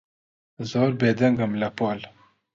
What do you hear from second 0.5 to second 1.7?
زۆر بێدەنگم لە